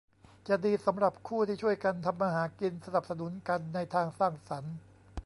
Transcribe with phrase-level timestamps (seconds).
[0.47, 4.75] จะดีสำหรับคู่ที่ช่วยกันทำมาหากินสนับสนุนกันในทางสร้างสรรค์